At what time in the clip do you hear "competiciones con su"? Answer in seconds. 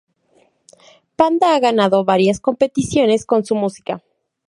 2.39-3.53